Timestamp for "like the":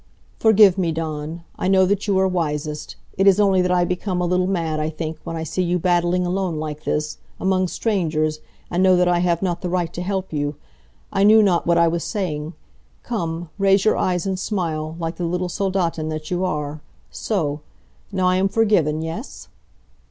14.97-15.25